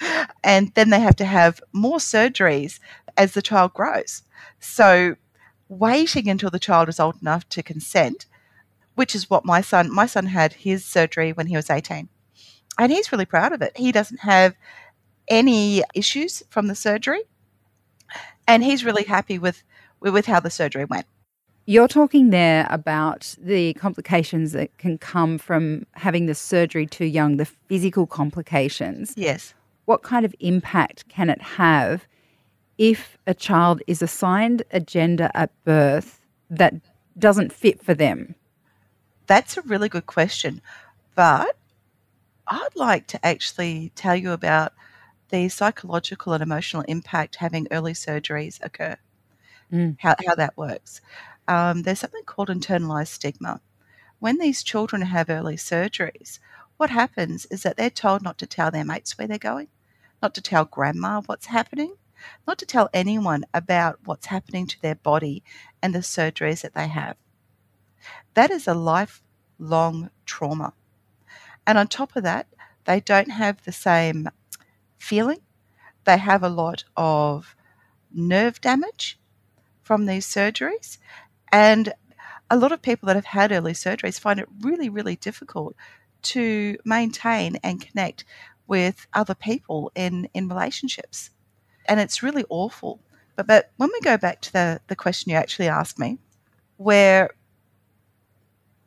And 0.44 0.72
then 0.74 0.90
they 0.90 1.00
have 1.00 1.16
to 1.16 1.24
have 1.24 1.60
more 1.72 1.98
surgeries 1.98 2.78
as 3.16 3.32
the 3.32 3.42
child 3.42 3.74
grows. 3.74 4.22
So 4.60 5.16
waiting 5.68 6.28
until 6.28 6.48
the 6.48 6.58
child 6.58 6.88
is 6.88 7.00
old 7.00 7.20
enough 7.20 7.48
to 7.50 7.62
consent, 7.62 8.26
which 8.94 9.14
is 9.14 9.28
what 9.28 9.44
my 9.44 9.60
son 9.60 9.92
my 9.92 10.06
son 10.06 10.26
had 10.26 10.52
his 10.52 10.84
surgery 10.84 11.32
when 11.32 11.48
he 11.48 11.56
was 11.56 11.68
18. 11.68 12.08
And 12.78 12.92
he's 12.92 13.12
really 13.12 13.26
proud 13.26 13.52
of 13.52 13.60
it. 13.60 13.76
He 13.76 13.92
doesn't 13.92 14.20
have 14.20 14.54
any 15.26 15.82
issues 15.94 16.42
from 16.48 16.68
the 16.68 16.74
surgery. 16.74 17.22
And 18.46 18.64
he's 18.64 18.84
really 18.84 19.04
happy 19.04 19.38
with 19.38 19.62
with 20.00 20.26
how 20.26 20.40
the 20.40 20.50
surgery 20.50 20.84
went. 20.84 21.06
You're 21.68 21.86
talking 21.86 22.30
there 22.30 22.66
about 22.70 23.34
the 23.38 23.74
complications 23.74 24.52
that 24.52 24.74
can 24.78 24.96
come 24.96 25.36
from 25.36 25.84
having 25.92 26.24
the 26.24 26.34
surgery 26.34 26.86
too 26.86 27.04
young, 27.04 27.36
the 27.36 27.44
physical 27.44 28.06
complications. 28.06 29.12
Yes. 29.18 29.52
What 29.84 30.02
kind 30.02 30.24
of 30.24 30.34
impact 30.40 31.06
can 31.10 31.28
it 31.28 31.42
have 31.42 32.06
if 32.78 33.18
a 33.26 33.34
child 33.34 33.82
is 33.86 34.00
assigned 34.00 34.62
a 34.70 34.80
gender 34.80 35.30
at 35.34 35.50
birth 35.66 36.20
that 36.48 36.72
doesn't 37.18 37.52
fit 37.52 37.84
for 37.84 37.92
them? 37.92 38.34
That's 39.26 39.58
a 39.58 39.62
really 39.62 39.90
good 39.90 40.06
question. 40.06 40.62
But 41.14 41.54
I'd 42.46 42.76
like 42.76 43.06
to 43.08 43.26
actually 43.26 43.92
tell 43.94 44.16
you 44.16 44.32
about 44.32 44.72
the 45.30 45.50
psychological 45.50 46.32
and 46.32 46.42
emotional 46.42 46.82
impact 46.88 47.36
having 47.36 47.68
early 47.70 47.92
surgeries 47.92 48.58
occur, 48.62 48.96
Mm. 49.72 49.96
how, 50.00 50.14
how 50.26 50.34
that 50.36 50.56
works. 50.56 51.00
Um, 51.48 51.82
there's 51.82 52.00
something 52.00 52.24
called 52.24 52.48
internalized 52.48 53.08
stigma. 53.08 53.60
When 54.20 54.38
these 54.38 54.62
children 54.62 55.02
have 55.02 55.30
early 55.30 55.56
surgeries, 55.56 56.38
what 56.76 56.90
happens 56.90 57.46
is 57.46 57.64
that 57.64 57.76
they're 57.76 57.90
told 57.90 58.22
not 58.22 58.38
to 58.38 58.46
tell 58.46 58.70
their 58.70 58.84
mates 58.84 59.18
where 59.18 59.26
they're 59.26 59.38
going, 59.38 59.68
not 60.22 60.34
to 60.34 60.42
tell 60.42 60.64
grandma 60.64 61.22
what's 61.22 61.46
happening, 61.46 61.96
not 62.46 62.58
to 62.58 62.66
tell 62.66 62.90
anyone 62.92 63.44
about 63.54 63.98
what's 64.04 64.26
happening 64.26 64.66
to 64.68 64.82
their 64.82 64.94
body 64.96 65.42
and 65.82 65.94
the 65.94 66.00
surgeries 66.00 66.62
that 66.62 66.74
they 66.74 66.88
have. 66.88 67.16
That 68.34 68.50
is 68.50 68.68
a 68.68 68.74
lifelong 68.74 70.10
trauma. 70.26 70.74
And 71.66 71.78
on 71.78 71.88
top 71.88 72.16
of 72.16 72.22
that, 72.24 72.46
they 72.84 73.00
don't 73.00 73.30
have 73.30 73.64
the 73.64 73.72
same 73.72 74.28
feeling. 74.98 75.40
They 76.04 76.18
have 76.18 76.42
a 76.42 76.48
lot 76.48 76.84
of 76.96 77.56
nerve 78.12 78.60
damage 78.60 79.18
from 79.82 80.06
these 80.06 80.26
surgeries. 80.26 80.98
And 81.52 81.92
a 82.50 82.56
lot 82.56 82.72
of 82.72 82.82
people 82.82 83.06
that 83.06 83.16
have 83.16 83.24
had 83.24 83.52
early 83.52 83.72
surgeries 83.72 84.20
find 84.20 84.40
it 84.40 84.48
really, 84.60 84.88
really 84.88 85.16
difficult 85.16 85.74
to 86.22 86.76
maintain 86.84 87.56
and 87.62 87.80
connect 87.80 88.24
with 88.66 89.06
other 89.14 89.34
people 89.34 89.90
in, 89.94 90.28
in 90.34 90.48
relationships. 90.48 91.30
And 91.86 92.00
it's 92.00 92.22
really 92.22 92.44
awful. 92.48 93.00
But, 93.36 93.46
but 93.46 93.70
when 93.76 93.90
we 93.92 94.00
go 94.00 94.16
back 94.16 94.40
to 94.42 94.52
the, 94.52 94.80
the 94.88 94.96
question 94.96 95.30
you 95.30 95.36
actually 95.36 95.68
asked 95.68 95.98
me, 95.98 96.18
where 96.76 97.30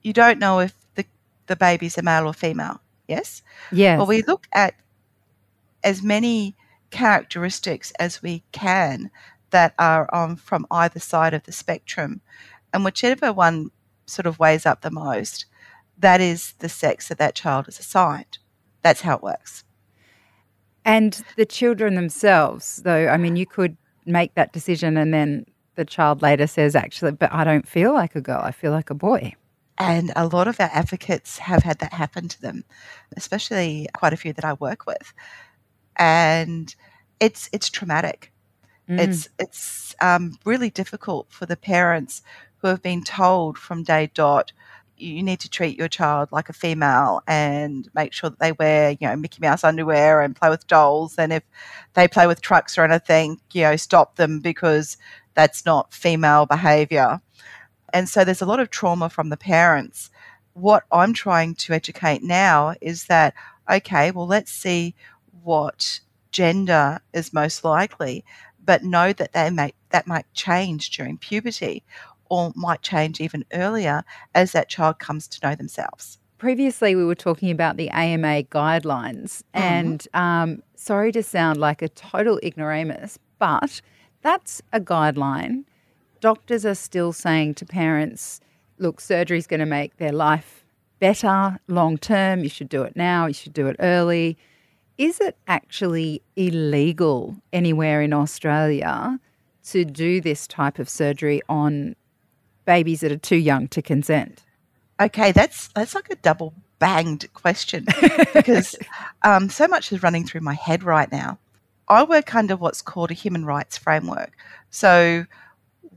you 0.02 0.14
don't 0.14 0.40
know 0.40 0.60
if 0.60 0.74
the, 0.96 1.06
the 1.48 1.56
baby's 1.56 1.98
a 1.98 2.02
male 2.02 2.28
or 2.28 2.34
female, 2.34 2.82
yes? 3.08 3.42
Yes. 3.72 3.98
Well, 3.98 4.08
we 4.08 4.24
look 4.24 4.48
at 4.54 4.76
as 5.84 6.02
many 6.04 6.56
characteristics 6.90 7.92
as 8.00 8.22
we 8.22 8.44
can 8.52 9.10
that 9.52 9.74
are 9.78 10.14
um, 10.14 10.36
from 10.36 10.66
either 10.72 11.00
side 11.00 11.34
of 11.34 11.44
the 11.44 11.52
spectrum. 11.52 12.22
And 12.74 12.86
whichever 12.86 13.34
one 13.34 13.72
sort 14.06 14.26
of 14.26 14.40
weighs 14.40 14.66
up 14.66 14.82
the 14.82 14.92
most, 14.92 15.46
that 15.98 16.22
is 16.22 16.54
the 16.60 16.70
sex 16.70 17.08
that 17.08 17.18
that 17.18 17.36
child 17.36 17.68
is 17.68 17.80
assigned. 17.80 18.38
That's 18.82 19.02
how 19.02 19.18
it 19.18 19.24
works. 19.24 19.64
And 20.84 21.22
the 21.38 21.46
children 21.46 21.96
themselves, 21.96 22.78
though, 22.78 23.08
I 23.08 23.18
mean, 23.18 23.36
you 23.36 23.46
could 23.46 23.78
make 24.06 24.34
that 24.34 24.52
decision 24.52 24.98
and 24.98 25.14
then 25.14 25.46
the 25.76 25.86
child 25.86 26.22
later 26.22 26.48
says, 26.48 26.76
actually, 26.76 27.12
but 27.12 27.32
I 27.32 27.44
don't 27.44 27.68
feel 27.68 27.94
like 27.94 28.16
a 28.16 28.22
girl, 28.22 28.42
I 28.44 28.52
feel 28.52 28.72
like 28.72 28.90
a 28.90 28.96
boy. 28.96 29.34
And 29.78 30.12
a 30.16 30.28
lot 30.28 30.48
of 30.48 30.60
our 30.60 30.70
advocates 30.72 31.40
have 31.40 31.64
had 31.64 31.80
that 31.80 31.94
happen 31.94 32.28
to 32.28 32.42
them, 32.42 32.66
especially 33.16 33.88
quite 33.94 34.14
a 34.14 34.18
few 34.18 34.34
that 34.34 34.46
I 34.46 34.54
work 34.54 34.86
with. 34.86 35.14
And 35.96 36.74
it's 37.20 37.50
it's 37.52 37.70
traumatic. 37.70 38.32
Mm. 38.90 39.00
It's 39.00 39.30
it's 39.40 39.96
um, 40.02 40.38
really 40.46 40.70
difficult 40.70 41.32
for 41.32 41.46
the 41.46 41.58
parents 41.58 42.22
who 42.62 42.68
have 42.68 42.82
been 42.82 43.04
told 43.04 43.58
from 43.58 43.84
day 43.84 44.10
dot 44.14 44.52
you 44.98 45.24
need 45.24 45.40
to 45.40 45.50
treat 45.50 45.78
your 45.78 45.88
child 45.88 46.30
like 46.32 46.48
a 46.48 46.54
female 46.54 47.22
and 47.28 47.90
make 47.96 48.14
sure 48.14 48.30
that 48.30 48.40
they 48.40 48.52
wear 48.52 48.92
you 48.92 49.08
know 49.08 49.16
Mickey 49.16 49.40
Mouse 49.42 49.64
underwear 49.64 50.22
and 50.22 50.36
play 50.36 50.50
with 50.50 50.68
dolls. 50.68 51.16
And 51.18 51.34
if 51.34 51.44
they 51.96 52.08
play 52.08 52.28
with 52.28 52.42
trucks 52.42 52.78
or 52.78 52.84
anything 52.84 53.40
you 53.52 53.64
know 53.64 53.76
stop 53.76 54.16
them 54.16 54.40
because 54.40 54.98
that's 55.34 55.66
not 55.66 55.94
female 55.94 56.46
behavior. 56.46 57.20
And 57.94 58.08
so 58.08 58.24
there's 58.24 58.42
a 58.42 58.46
lot 58.46 58.60
of 58.60 58.70
trauma 58.70 59.10
from 59.10 59.30
the 59.30 59.38
parents. 59.38 60.12
What 60.54 60.84
I'm 60.92 61.14
trying 61.14 61.56
to 61.56 61.74
educate 61.74 62.24
now 62.24 62.76
is 62.82 63.06
that 63.06 63.34
okay 63.72 64.12
well 64.12 64.28
let's 64.28 64.52
see 64.52 64.96
what 65.44 66.00
gender 66.32 67.00
is 67.14 67.34
most 67.34 67.64
likely 67.64 68.24
but 68.64 68.84
know 68.84 69.12
that 69.14 69.34
they 69.34 69.50
may, 69.50 69.74
that 69.90 70.08
might 70.08 70.32
change 70.34 70.92
during 70.92 71.18
puberty 71.18 71.84
or 72.32 72.54
might 72.56 72.82
change 72.82 73.20
even 73.20 73.44
earlier 73.54 74.04
as 74.34 74.54
that 74.54 74.70
child 74.70 74.98
comes 75.00 75.28
to 75.28 75.46
know 75.48 75.54
themselves. 75.54 76.18
Previously, 76.38 76.96
we 76.96 77.04
were 77.04 77.14
talking 77.14 77.52
about 77.52 77.76
the 77.76 77.90
AMA 77.92 78.44
guidelines, 78.44 79.44
Mhm. 79.54 79.62
and 79.62 80.08
um, 80.14 80.64
sorry 80.76 81.12
to 81.12 81.22
sound 81.22 81.60
like 81.60 81.82
a 81.82 81.90
total 81.90 82.40
ignoramus, 82.42 83.20
but 83.38 83.82
that's 84.22 84.62
a 84.72 84.80
guideline. 84.80 85.66
Doctors 86.22 86.66
are 86.66 86.74
still 86.76 87.12
saying 87.12 87.56
to 87.56 87.66
parents, 87.66 88.40
look, 88.80 89.02
surgery's 89.02 89.46
going 89.46 89.60
to 89.60 89.66
make 89.66 89.98
their 89.98 90.14
life 90.14 90.64
better 91.00 91.58
long 91.68 91.98
term. 91.98 92.44
You 92.44 92.50
should 92.50 92.70
do 92.70 92.84
it 92.84 92.96
now, 92.96 93.26
you 93.26 93.34
should 93.34 93.54
do 93.54 93.68
it 93.68 93.76
early. 93.80 94.38
Is 94.98 95.20
it 95.20 95.36
actually 95.48 96.22
illegal 96.38 97.36
anywhere 97.52 98.02
in 98.02 98.14
Australia 98.14 99.20
to 99.72 99.84
do 99.86 100.22
this 100.22 100.48
type 100.48 100.80
of 100.80 100.88
surgery 100.90 101.42
on 101.50 101.96
babies 102.72 103.02
that 103.02 103.12
are 103.12 103.18
too 103.18 103.36
young 103.36 103.68
to 103.68 103.82
consent? 103.82 104.44
Okay, 104.98 105.34
that's 105.34 105.68
that's 105.76 105.94
like 105.94 106.10
a 106.10 106.16
double 106.16 106.54
banged 106.80 107.28
question 107.34 107.86
because 108.34 108.78
um, 109.24 109.50
so 109.50 109.68
much 109.68 109.92
is 109.92 110.02
running 110.02 110.26
through 110.26 110.40
my 110.40 110.54
head 110.54 110.82
right 110.84 111.12
now. 111.12 111.38
I 111.90 112.04
work 112.06 112.34
under 112.34 112.56
what's 112.56 112.82
called 112.82 113.12
a 113.12 113.14
human 113.14 113.44
rights 113.44 113.78
framework. 113.78 114.32
So, 114.70 115.26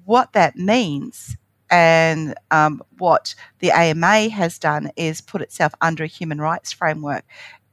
what 0.04 0.32
that 0.32 0.56
means 0.56 1.36
and 1.70 2.34
um, 2.50 2.82
what 2.98 3.36
the 3.60 3.70
AMA 3.70 4.30
has 4.30 4.58
done 4.58 4.90
is 4.96 5.20
put 5.20 5.42
itself 5.42 5.72
under 5.80 6.02
a 6.02 6.08
human 6.18 6.40
rights 6.40 6.72
framework. 6.72 7.24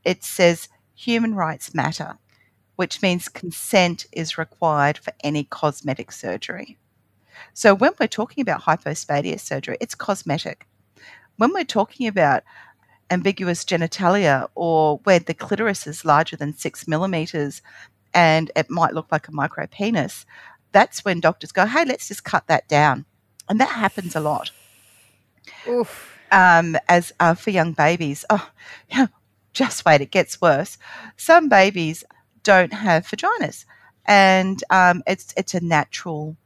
It 0.06 0.24
says 0.24 0.70
human 0.94 1.34
rights 1.34 1.74
matter, 1.74 2.20
which 2.76 3.02
means 3.02 3.30
consent 3.30 4.06
is 4.12 4.38
required 4.38 5.00
for 5.00 5.12
any 5.24 5.46
cosmetic 5.46 6.12
surgery. 6.12 6.78
So, 7.54 7.74
when 7.74 7.92
we're 8.00 8.08
talking 8.08 8.42
about 8.42 8.64
hypospadia 8.64 9.40
surgery, 9.40 9.78
it's 9.80 9.96
cosmetic. 9.96 10.68
When 11.38 11.54
we're 11.54 11.64
talking 11.64 12.08
about 12.08 12.44
ambiguous 13.10 13.66
genitalia 13.66 14.48
or 14.56 15.00
where 15.04 15.20
the 15.20 15.34
clitoris 15.34 15.86
is 15.86 16.06
larger 16.06 16.38
than 16.38 16.56
six 16.56 16.88
millimeters 16.88 17.62
and 18.14 18.52
it 18.56 18.70
might 18.70 18.94
look 18.94 19.12
like 19.12 19.28
a 19.28 19.32
micro 19.32 19.68
penis, 19.68 20.26
that's 20.72 21.04
when 21.04 21.20
doctors 21.20 21.52
go, 21.52 21.66
hey, 21.66 21.86
let's 21.86 22.08
just 22.08 22.24
cut 22.24 22.48
that 22.48 22.68
down. 22.68 23.06
And 23.50 23.60
that 23.60 23.70
happens 23.70 24.16
a 24.16 24.22
lot. 24.22 24.52
Oof. 25.68 26.18
Um, 26.32 26.78
as 26.88 27.12
uh, 27.20 27.34
for 27.34 27.50
young 27.50 27.74
babies, 27.74 28.24
oh, 28.30 28.50
yeah, 28.90 29.08
just 29.54 29.84
wait, 29.86 30.02
it 30.02 30.12
gets 30.12 30.40
worse. 30.40 30.78
Some 31.18 31.50
babies 31.50 32.04
don't 32.44 32.74
have 32.74 33.06
vaginas, 33.06 33.66
and 34.06 34.64
um, 34.70 35.04
it's 35.06 35.34
it's 35.36 35.54
a 35.54 35.64
natural 35.64 36.38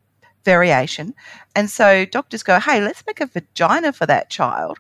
variation. 0.46 1.14
And 1.56 1.70
so 1.70 2.06
doctors 2.06 2.44
go, 2.44 2.60
hey, 2.60 2.80
let's 2.80 3.04
make 3.06 3.20
a 3.20 3.26
vagina 3.26 3.92
for 3.92 4.06
that 4.06 4.30
child. 4.30 4.80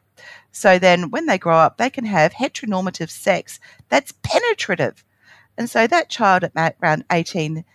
So 0.51 0.79
then 0.79 1.09
when 1.09 1.25
they 1.25 1.37
grow 1.37 1.57
up, 1.57 1.77
they 1.77 1.89
can 1.89 2.05
have 2.05 2.33
heteronormative 2.33 3.09
sex 3.09 3.59
that's 3.89 4.13
penetrative. 4.23 5.03
And 5.57 5.69
so 5.69 5.87
that 5.87 6.09
child 6.09 6.45
at 6.55 6.77
around 6.81 7.03
18, 7.11 7.65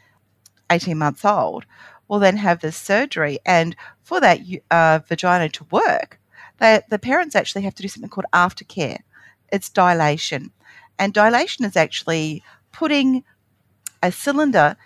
18 0.70 0.98
months 0.98 1.24
old 1.24 1.66
will 2.08 2.18
then 2.18 2.38
have 2.38 2.60
this 2.60 2.76
surgery. 2.76 3.38
And 3.44 3.76
for 4.02 4.20
that 4.20 4.40
uh, 4.70 5.00
vagina 5.06 5.48
to 5.50 5.66
work, 5.70 6.18
they, 6.58 6.80
the 6.88 6.98
parents 6.98 7.36
actually 7.36 7.62
have 7.62 7.74
to 7.74 7.82
do 7.82 7.88
something 7.88 8.10
called 8.10 8.26
aftercare. 8.32 9.00
It's 9.52 9.68
dilation. 9.68 10.52
And 10.98 11.12
dilation 11.12 11.64
is 11.64 11.76
actually 11.76 12.42
putting 12.72 13.24
a 14.02 14.12
cylinder 14.12 14.76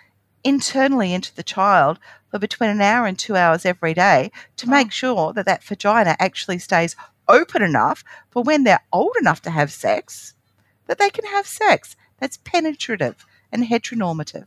internally 0.45 1.13
into 1.13 1.35
the 1.35 1.43
child 1.43 1.99
for 2.31 2.39
between 2.39 2.71
an 2.71 2.81
hour 2.81 3.07
and 3.07 3.19
two 3.19 3.37
hours 3.37 3.65
every 3.65 3.95
day 3.95 4.31
to 4.57 4.69
make 4.69 4.93
sure 4.93 5.33
that 5.33 5.47
that 5.47 5.65
vagina 5.65 6.17
actually 6.19 6.59
stays 6.59 6.95
open 7.29 7.63
enough 7.63 8.05
for 8.31 8.43
when 8.43 8.65
they're 8.65 8.85
old 8.93 9.17
enough 9.19 9.41
to 9.43 9.51
have 9.51 9.73
sex, 9.73 10.35
that 10.87 10.99
they 10.99 11.11
can 11.11 11.25
have 11.27 11.47
sex 11.47 11.97
that's 12.19 12.39
penetrative 12.39 13.25
and 13.51 13.65
heteronormative. 13.65 14.47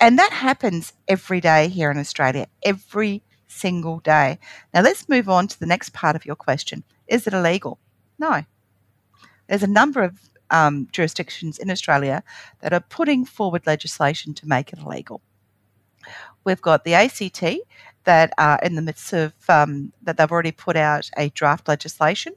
And 0.00 0.18
that 0.18 0.32
happens 0.32 0.92
every 1.08 1.40
day 1.40 1.68
here 1.68 1.90
in 1.90 1.98
Australia, 1.98 2.46
every 2.62 3.22
single 3.48 3.98
day. 3.98 4.38
Now, 4.72 4.82
let's 4.82 5.08
move 5.08 5.28
on 5.28 5.48
to 5.48 5.58
the 5.58 5.66
next 5.66 5.92
part 5.92 6.14
of 6.14 6.24
your 6.24 6.36
question. 6.36 6.84
Is 7.08 7.26
it 7.26 7.32
illegal? 7.32 7.78
No. 8.18 8.44
There's 9.48 9.62
a 9.62 9.68
number 9.68 10.02
of 10.02 10.30
um, 10.50 10.88
jurisdictions 10.92 11.58
in 11.58 11.70
Australia 11.70 12.22
that 12.60 12.72
are 12.72 12.80
putting 12.80 13.24
forward 13.24 13.66
legislation 13.66 14.34
to 14.34 14.48
make 14.48 14.72
it 14.72 14.78
illegal. 14.78 15.20
We've 16.44 16.60
got 16.60 16.84
the 16.84 16.94
ACT 16.94 17.44
that 18.04 18.32
are 18.38 18.58
in 18.62 18.74
the 18.74 18.82
midst 18.82 19.12
of 19.12 19.34
um, 19.48 19.92
that 20.02 20.16
they've 20.16 20.32
already 20.32 20.52
put 20.52 20.76
out 20.76 21.10
a 21.16 21.28
draft 21.30 21.68
legislation, 21.68 22.32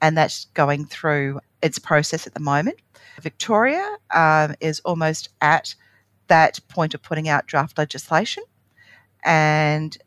and 0.00 0.16
that's 0.16 0.44
going 0.54 0.84
through 0.84 1.40
its 1.62 1.78
process 1.78 2.26
at 2.26 2.34
the 2.34 2.40
moment. 2.40 2.78
Victoria 3.20 3.96
um, 4.14 4.54
is 4.60 4.80
almost 4.80 5.30
at 5.40 5.74
that 6.28 6.60
point 6.68 6.94
of 6.94 7.02
putting 7.02 7.28
out 7.28 7.46
draft 7.46 7.78
legislation, 7.78 8.44
and 9.24 9.98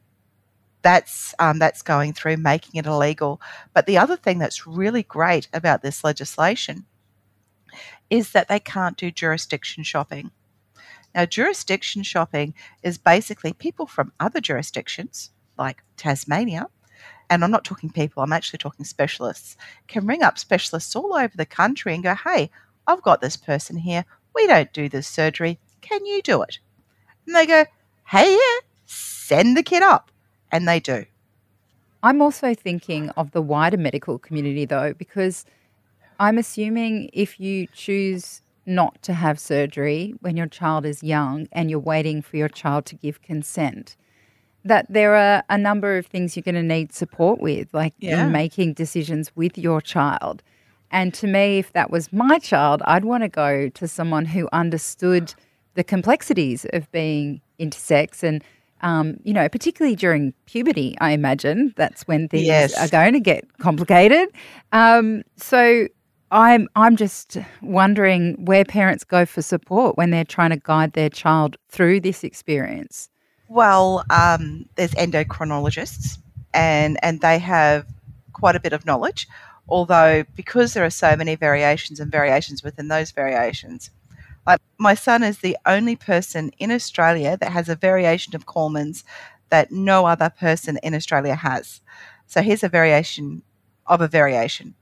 that's 0.82 1.36
um, 1.40 1.60
that's 1.60 1.82
going 1.82 2.14
through 2.14 2.38
making 2.38 2.80
it 2.80 2.86
illegal. 2.86 3.42
But 3.74 3.88
the 3.88 3.98
other 3.98 4.16
thing 4.16 4.40
that's 4.40 4.66
really 4.66 5.04
great 5.04 5.50
about 5.52 5.82
this 5.82 6.04
legislation 6.04 6.86
is 8.10 8.32
that 8.32 8.48
they 8.48 8.60
can't 8.60 8.98
do 8.98 9.12
jurisdiction 9.12 9.84
shopping. 9.84 10.32
Now, 11.16 11.26
jurisdiction 11.26 12.04
shopping 12.04 12.54
is 12.84 12.98
basically 12.98 13.54
people 13.54 13.86
from 13.86 14.12
other 14.20 14.40
jurisdictions, 14.40 15.32
like 15.58 15.84
Tasmania, 15.98 16.68
and 17.30 17.44
I'm 17.44 17.52
not 17.52 17.64
talking 17.64 17.90
people, 17.90 18.24
I'm 18.24 18.34
actually 18.34 18.60
talking 18.60 18.86
specialists, 18.86 19.56
can 19.88 20.08
ring 20.08 20.24
up 20.24 20.38
specialists 20.38 20.96
all 20.96 21.14
over 21.14 21.36
the 21.36 21.46
country 21.46 21.94
and 21.94 22.04
go, 22.04 22.16
hey, 22.16 22.50
I've 22.88 23.04
got 23.04 23.22
this 23.22 23.38
person 23.38 23.78
here. 23.78 24.06
We 24.34 24.48
don't 24.48 24.74
do 24.74 24.90
this 24.90 25.08
surgery. 25.08 25.60
Can 25.82 26.06
you 26.06 26.22
do 26.22 26.42
it? 26.42 26.60
And 27.26 27.36
they 27.36 27.46
go, 27.46 27.66
hey, 28.08 28.32
yeah, 28.32 28.68
send 28.86 29.56
the 29.56 29.64
kid 29.64 29.84
up. 29.84 30.12
And 30.52 30.68
they 30.68 30.80
do. 30.80 31.06
I'm 32.02 32.22
also 32.22 32.56
thinking 32.56 33.10
of 33.12 33.32
the 33.32 33.42
wider 33.42 33.78
medical 33.78 34.18
community, 34.18 34.66
though, 34.66 34.94
because 34.94 35.46
I'm 36.20 36.38
assuming 36.38 37.10
if 37.14 37.40
you 37.40 37.68
choose 37.68 38.42
not 38.66 39.02
to 39.04 39.14
have 39.14 39.40
surgery 39.40 40.14
when 40.22 40.38
your 40.38 40.48
child 40.48 40.86
is 40.86 41.02
young 41.02 41.48
and 41.52 41.70
you're 41.72 41.80
waiting 41.80 42.22
for 42.22 42.38
your 42.38 42.50
child 42.50 42.86
to 42.88 42.96
give 42.96 43.22
consent, 43.22 43.96
that 44.66 44.86
there 44.90 45.16
are 45.16 45.44
a 45.50 45.58
number 45.58 45.98
of 45.98 46.06
things 46.06 46.36
you're 46.36 46.44
going 46.44 46.56
to 46.56 46.62
need 46.64 46.94
support 46.94 47.40
with, 47.40 47.74
like 47.74 47.94
Yeah. 48.00 48.26
in 48.26 48.32
making 48.32 48.74
decisions 48.74 49.32
with 49.36 49.58
your 49.58 49.82
child. 49.82 50.44
And 50.92 51.14
to 51.16 51.28
me, 51.28 51.60
if 51.60 51.72
that 51.74 51.90
was 51.90 52.12
my 52.12 52.40
child, 52.40 52.82
I'd 52.86 53.06
want 53.06 53.24
to 53.24 53.30
go 53.30 53.70
to 53.70 53.88
someone 53.88 54.26
who 54.26 54.50
understood 54.52 55.34
the 55.76 55.84
complexities 55.84 56.66
of 56.74 56.92
being 56.92 57.42
intersex 57.60 58.24
and, 58.24 58.44
um, 58.82 59.18
you 59.24 59.34
know, 59.34 59.48
particularly 59.48 59.96
during 59.96 60.34
puberty, 60.46 60.96
I 61.00 61.12
imagine 61.12 61.74
that's 61.78 62.08
when 62.08 62.28
things 62.28 62.48
Yes. 62.48 62.78
are 62.78 62.88
going 62.90 63.14
to 63.14 63.20
get 63.20 63.46
complicated. 63.60 64.30
Um, 64.74 65.22
so 65.38 65.88
I'm 66.32 66.70
I'm 66.76 66.96
just 66.96 67.38
wondering 67.62 68.46
where 68.46 68.64
parents 68.64 69.04
go 69.04 69.26
for 69.26 69.42
support 69.42 69.98
when 69.98 70.12
they're 70.12 70.24
trying 70.24 70.52
to 70.52 70.58
guide 70.58 70.94
their 70.94 71.10
child 71.10 71.58
through 71.70 72.02
this 72.02 72.24
experience. 72.24 73.10
Well, 73.48 74.04
um, 74.12 74.66
there's 74.76 74.92
endocrinologists, 74.92 76.20
and 76.54 77.00
and 77.04 77.22
they 77.22 77.40
have 77.40 77.88
quite 78.34 78.56
a 78.56 78.60
bit 78.60 78.74
of 78.74 78.86
knowledge. 78.86 79.28
Although, 79.68 80.24
because 80.36 80.74
there 80.74 80.86
are 80.86 80.90
so 80.90 81.16
many 81.16 81.36
variations 81.36 82.00
and 82.00 82.12
variations 82.12 82.64
within 82.64 82.88
those 82.88 83.12
variations, 83.12 83.92
like 84.46 84.60
my 84.78 84.94
son 84.94 85.24
is 85.24 85.40
the 85.40 85.58
only 85.66 85.96
person 85.96 86.52
in 86.58 86.72
Australia 86.72 87.38
that 87.40 87.52
has 87.52 87.70
a 87.70 87.76
variation 87.76 88.36
of 88.36 88.46
Kallmann's 88.46 89.04
that 89.50 89.72
no 89.72 90.06
other 90.06 90.30
person 90.30 90.78
in 90.84 90.94
Australia 90.94 91.36
has. 91.36 91.82
So 92.28 92.42
here's 92.42 92.64
a 92.64 92.70
variation 92.70 93.42
of 93.88 94.02
a 94.02 94.08
variation 94.08 94.76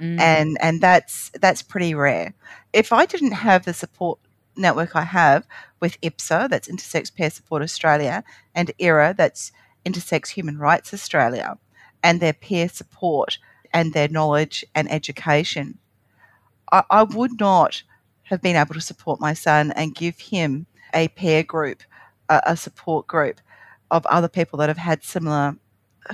Mm. 0.00 0.20
and 0.20 0.58
and 0.60 0.80
that's 0.80 1.30
that's 1.40 1.62
pretty 1.62 1.94
rare. 1.94 2.34
If 2.72 2.92
I 2.92 3.06
didn't 3.06 3.32
have 3.32 3.64
the 3.64 3.72
support 3.72 4.18
network 4.56 4.94
I 4.96 5.02
have 5.02 5.46
with 5.80 6.00
IPSA, 6.00 6.48
that's 6.48 6.68
Intersex 6.68 7.14
Peer 7.14 7.30
Support 7.30 7.62
Australia, 7.62 8.24
and 8.54 8.72
IHRA, 8.80 9.16
that's 9.16 9.52
Intersex 9.84 10.28
Human 10.28 10.58
Rights 10.58 10.92
Australia, 10.92 11.58
and 12.02 12.20
their 12.20 12.32
peer 12.32 12.68
support 12.68 13.38
and 13.72 13.92
their 13.92 14.08
knowledge 14.08 14.64
and 14.74 14.90
education, 14.90 15.78
I, 16.72 16.82
I 16.90 17.02
would 17.02 17.38
not 17.38 17.82
have 18.24 18.42
been 18.42 18.56
able 18.56 18.74
to 18.74 18.80
support 18.80 19.20
my 19.20 19.34
son 19.34 19.72
and 19.72 19.94
give 19.94 20.18
him 20.18 20.66
a 20.94 21.08
peer 21.08 21.42
group, 21.42 21.82
a, 22.28 22.42
a 22.46 22.56
support 22.56 23.06
group 23.06 23.40
of 23.90 24.04
other 24.06 24.28
people 24.28 24.58
that 24.58 24.68
have 24.68 24.78
had 24.78 25.04
similar, 25.04 25.56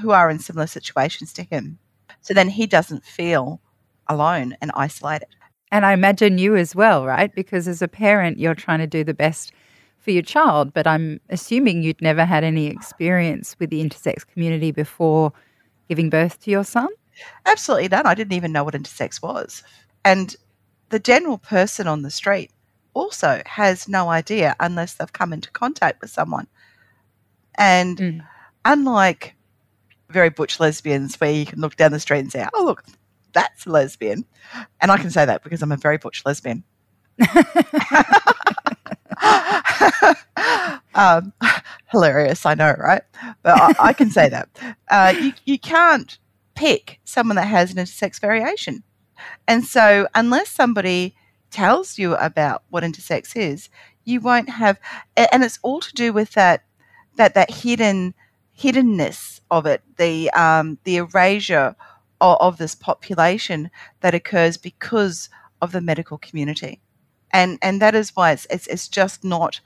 who 0.01 0.11
are 0.11 0.29
in 0.29 0.39
similar 0.39 0.67
situations 0.67 1.33
to 1.33 1.43
him. 1.45 1.79
So 2.21 2.35
then 2.35 2.49
he 2.49 2.67
doesn't 2.67 3.05
feel 3.05 3.61
alone 4.09 4.57
and 4.61 4.71
isolated. 4.75 5.29
And 5.71 5.87
I 5.87 5.93
imagine 5.93 6.39
you 6.39 6.57
as 6.57 6.75
well, 6.75 7.07
right? 7.07 7.35
Because 7.35 7.67
as 7.67 7.81
a 7.83 7.89
parent, 7.89 8.39
you're 8.39 8.55
trying 8.55 8.81
to 8.81 8.87
do 8.87 9.05
the 9.05 9.15
best 9.15 9.53
for 9.99 10.11
your 10.11 10.23
child. 10.23 10.75
But 10.75 10.87
I'm 10.87 11.21
assuming 11.31 11.83
you'd 11.83 12.03
never 12.03 12.25
had 12.25 12.45
any 12.45 12.67
experience 12.67 13.57
with 13.59 13.71
the 13.71 13.83
intersex 13.83 14.27
community 14.27 14.71
before 14.71 15.33
giving 15.89 16.11
birth 16.11 16.41
to 16.43 16.51
your 16.51 16.65
son. 16.65 16.89
Absolutely 17.47 17.89
none. 17.89 18.07
I 18.07 18.15
didn't 18.15 18.33
even 18.35 18.53
know 18.53 18.65
what 18.65 18.75
intersex 18.75 19.23
was. 19.23 19.63
And 20.05 20.37
the 20.91 20.99
general 20.99 21.39
person 21.39 21.87
on 21.87 22.03
the 22.03 22.11
street 22.11 22.51
also 22.95 23.41
has 23.47 23.89
no 23.89 24.11
idea 24.11 24.55
unless 24.61 24.95
they've 24.95 25.13
come 25.13 25.33
into 25.33 25.51
contact 25.53 26.03
with 26.03 26.11
someone. 26.11 26.47
And 27.57 27.99
Mm. 27.99 28.27
unlike 28.65 29.35
very 30.11 30.29
butch 30.31 30.61
lesbians 30.61 31.19
where 31.21 31.33
you 31.33 31.47
can 31.47 31.61
look 31.61 31.77
down 31.77 31.93
the 31.93 32.01
street 32.01 32.21
and 32.21 32.33
say, 32.33 32.47
oh, 32.53 32.65
look, 32.65 32.85
that's 33.33 33.67
lesbian. 33.67 34.25
And 34.81 34.91
I 34.91 34.99
can 34.99 35.11
say 35.11 35.25
that 35.25 35.43
because 35.43 35.63
I'm 35.63 35.73
a 35.73 35.77
very 35.77 35.99
butch 35.99 36.23
lesbian. 36.25 36.65
um, 40.95 41.33
hilarious, 41.91 42.45
I 42.47 42.55
know, 42.55 42.75
right? 42.79 43.03
But 43.43 43.61
I, 43.61 43.75
I 43.89 43.93
can 43.93 44.11
say 44.11 44.29
that. 44.29 44.49
Uh, 44.89 45.15
you, 45.19 45.33
you 45.45 45.59
can't 45.59 46.19
pick 46.55 47.01
someone 47.05 47.37
that 47.37 47.47
has 47.47 47.73
an 47.73 47.79
intersex 47.79 48.21
variation. 48.21 48.83
And 49.47 49.65
so, 49.65 50.09
unless 50.15 50.49
somebody 50.49 51.15
tells 51.51 51.99
you 51.99 52.15
about 52.17 52.65
what 52.71 52.83
intersex 52.83 53.37
is, 53.37 53.69
you 54.05 54.21
won't 54.21 54.49
have, 54.49 54.81
and 55.17 55.45
it's 55.45 55.59
all 55.63 55.81
to 55.81 55.93
do 55.95 56.13
with 56.13 56.33
that 56.33 56.65
that 57.17 57.35
that 57.35 57.51
hidden 57.51 58.15
hiddenness 58.59 59.41
of 59.51 59.67
it, 59.67 59.83
the 59.97 60.31
um, 60.31 60.79
the 60.85 60.97
erasure 60.97 61.77
of, 62.23 62.39
of 62.41 62.57
this 62.57 62.75
population 62.75 63.71
that 64.01 64.15
occurs 64.15 64.57
because 64.57 65.29
of 65.61 65.73
the 65.73 65.83
medical 65.83 66.17
community, 66.17 66.81
and 67.33 67.59
and 67.61 67.83
that 67.83 67.95
is 67.95 68.17
why 68.17 68.33
it's 68.33 68.47
it's, 68.49 68.67
it's 68.69 68.89
just 68.89 69.23
not 69.25 69.61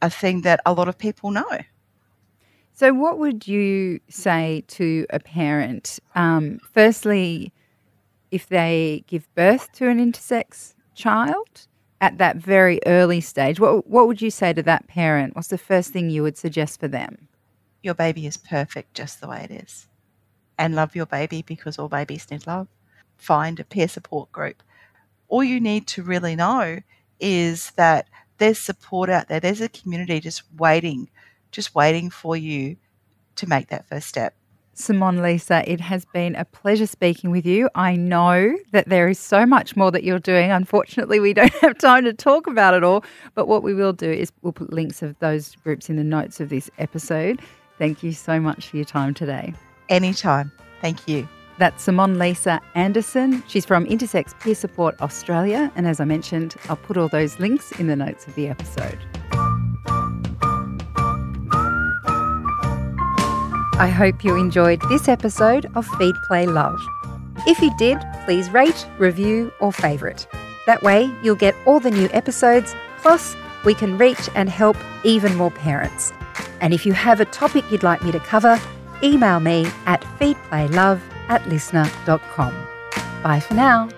a 0.00 0.10
thing 0.10 0.42
that 0.42 0.60
a 0.64 0.72
lot 0.72 0.88
of 0.88 0.98
people 0.98 1.32
know. 1.32 1.60
So, 2.76 2.92
what 2.92 3.18
would 3.18 3.46
you 3.46 4.00
say 4.08 4.64
to 4.68 5.06
a 5.10 5.20
parent? 5.20 6.00
Um, 6.16 6.58
firstly, 6.72 7.52
if 8.32 8.48
they 8.48 9.04
give 9.06 9.32
birth 9.36 9.70
to 9.74 9.88
an 9.88 9.98
intersex 9.98 10.74
child 10.96 11.68
at 12.00 12.18
that 12.18 12.36
very 12.36 12.80
early 12.84 13.20
stage, 13.20 13.60
what 13.60 13.86
what 13.86 14.08
would 14.08 14.20
you 14.20 14.30
say 14.30 14.52
to 14.52 14.62
that 14.64 14.88
parent? 14.88 15.36
What's 15.36 15.48
the 15.48 15.58
first 15.58 15.92
thing 15.92 16.10
you 16.10 16.24
would 16.24 16.36
suggest 16.36 16.80
for 16.80 16.88
them? 16.88 17.28
Your 17.84 17.94
baby 17.94 18.26
is 18.26 18.36
perfect 18.36 18.94
just 18.94 19.20
the 19.20 19.28
way 19.28 19.46
it 19.48 19.62
is, 19.62 19.86
and 20.58 20.74
love 20.74 20.94
your 20.94 21.06
baby 21.06 21.42
because 21.42 21.78
all 21.78 21.88
babies 21.88 22.30
need 22.30 22.46
love. 22.46 22.68
Find 23.16 23.58
a 23.58 23.64
peer 23.64 23.88
support 23.88 24.30
group. 24.32 24.62
All 25.28 25.44
you 25.44 25.60
need 25.60 25.86
to 25.88 26.02
really 26.02 26.36
know 26.36 26.80
is 27.20 27.70
that 27.72 28.08
there's 28.38 28.58
support 28.58 29.08
out 29.10 29.28
there. 29.28 29.40
There's 29.40 29.60
a 29.60 29.68
community 29.68 30.20
just 30.20 30.42
waiting, 30.56 31.08
just 31.50 31.74
waiting 31.74 32.10
for 32.10 32.36
you 32.36 32.76
to 33.36 33.46
make 33.48 33.68
that 33.68 33.88
first 33.88 34.08
step. 34.08 34.34
Simone 34.76 35.22
Lisa, 35.22 35.62
it 35.70 35.80
has 35.80 36.04
been 36.04 36.34
a 36.34 36.44
pleasure 36.44 36.86
speaking 36.86 37.30
with 37.30 37.46
you. 37.46 37.68
I 37.76 37.94
know 37.94 38.56
that 38.72 38.88
there 38.88 39.08
is 39.08 39.20
so 39.20 39.46
much 39.46 39.76
more 39.76 39.92
that 39.92 40.02
you're 40.02 40.18
doing. 40.18 40.50
Unfortunately, 40.50 41.20
we 41.20 41.32
don't 41.32 41.52
have 41.60 41.78
time 41.78 42.04
to 42.04 42.12
talk 42.12 42.46
about 42.48 42.74
it 42.74 42.82
all. 42.82 43.04
But 43.34 43.46
what 43.46 43.62
we 43.62 43.72
will 43.72 43.92
do 43.92 44.10
is 44.10 44.32
we'll 44.42 44.52
put 44.52 44.72
links 44.72 45.00
of 45.00 45.16
those 45.20 45.54
groups 45.56 45.88
in 45.88 45.96
the 45.96 46.04
notes 46.04 46.40
of 46.40 46.48
this 46.48 46.70
episode. 46.78 47.40
Thank 47.78 48.02
you 48.02 48.12
so 48.12 48.40
much 48.40 48.68
for 48.68 48.76
your 48.76 48.84
time 48.84 49.14
today. 49.14 49.54
Anytime. 49.88 50.52
Thank 50.80 51.06
you. 51.08 51.28
That's 51.58 51.84
Simone 51.84 52.18
Lisa 52.18 52.60
Anderson. 52.74 53.42
She's 53.46 53.64
from 53.64 53.86
Intersex 53.86 54.38
Peer 54.40 54.54
Support 54.54 55.00
Australia. 55.00 55.70
And 55.76 55.86
as 55.86 56.00
I 56.00 56.04
mentioned, 56.04 56.56
I'll 56.68 56.76
put 56.76 56.96
all 56.96 57.08
those 57.08 57.38
links 57.38 57.70
in 57.72 57.86
the 57.86 57.96
notes 57.96 58.26
of 58.26 58.34
the 58.34 58.48
episode. 58.48 58.98
I 63.76 63.88
hope 63.88 64.24
you 64.24 64.36
enjoyed 64.36 64.80
this 64.88 65.08
episode 65.08 65.66
of 65.74 65.86
Feed 65.98 66.14
Play 66.26 66.46
Love. 66.46 66.80
If 67.46 67.60
you 67.60 67.76
did, 67.76 67.98
please 68.24 68.50
rate, 68.50 68.86
review, 68.98 69.52
or 69.60 69.72
favourite. 69.72 70.26
That 70.66 70.82
way, 70.82 71.12
you'll 71.22 71.34
get 71.34 71.54
all 71.66 71.80
the 71.80 71.90
new 71.90 72.08
episodes, 72.12 72.74
plus, 72.98 73.36
we 73.64 73.74
can 73.74 73.98
reach 73.98 74.30
and 74.34 74.48
help 74.48 74.76
even 75.02 75.34
more 75.34 75.50
parents. 75.50 76.12
And 76.60 76.72
if 76.72 76.86
you 76.86 76.92
have 76.92 77.20
a 77.20 77.24
topic 77.24 77.64
you'd 77.70 77.82
like 77.82 78.02
me 78.02 78.12
to 78.12 78.20
cover, 78.20 78.60
email 79.02 79.40
me 79.40 79.66
at 79.86 80.02
feedplaylove 80.18 81.00
at 81.28 81.46
listener.com. 81.48 82.54
Bye 83.22 83.40
for 83.40 83.54
now. 83.54 83.88